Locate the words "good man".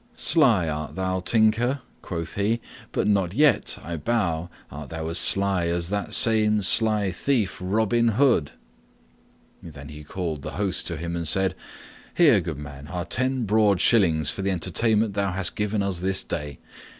12.41-12.87